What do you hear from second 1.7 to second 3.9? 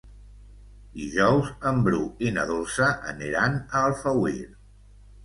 en Bru i na Dolça aniran a